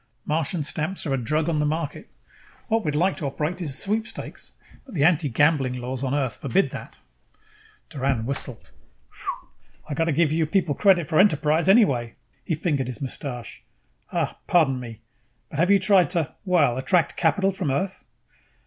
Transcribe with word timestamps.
Martian 0.25 0.63
stamps 0.63 1.05
are 1.05 1.13
a 1.13 1.17
drug 1.23 1.47
on 1.47 1.59
the 1.59 1.65
market. 1.67 2.09
What 2.69 2.83
we'd 2.83 2.95
like 2.95 3.17
to 3.17 3.27
operate 3.27 3.61
is 3.61 3.69
a 3.69 3.73
sweepstakes, 3.73 4.53
but 4.83 4.95
the 4.95 5.03
anti 5.03 5.29
gambling 5.29 5.75
laws 5.79 6.03
on 6.03 6.15
Earth 6.15 6.37
forbid 6.37 6.71
that." 6.71 6.97
Doran 7.91 8.25
whistled. 8.25 8.71
"I 9.87 9.93
got 9.93 10.05
to 10.05 10.11
give 10.11 10.31
your 10.33 10.47
people 10.47 10.73
credit 10.73 11.07
for 11.07 11.19
enterprise, 11.19 11.69
anyway!" 11.69 12.15
He 12.43 12.55
fingered 12.55 12.87
his 12.87 12.99
mustache. 12.99 13.61
"Uh, 14.11 14.33
pardon 14.47 14.79
me, 14.79 15.01
but 15.51 15.59
have 15.59 15.69
you 15.69 15.77
tried 15.77 16.09
to, 16.09 16.33
well, 16.45 16.79
attract 16.79 17.15
capital 17.15 17.51
from 17.51 17.69
Earth?" 17.69 18.05